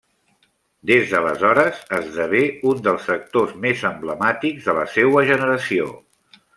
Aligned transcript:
Des 0.91 1.11
d'aleshores, 1.11 1.83
esdevé 1.99 2.41
un 2.71 2.83
dels 2.89 3.07
actors 3.19 3.55
més 3.69 3.87
emblemàtics 3.93 4.69
de 4.71 4.79
la 4.83 4.91
seua 4.99 5.27
generació. 5.33 5.97